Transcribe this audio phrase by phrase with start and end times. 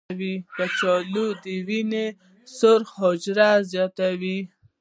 [0.55, 2.05] کچالو د وینې
[2.57, 4.39] سرخ حجرې زیاتوي.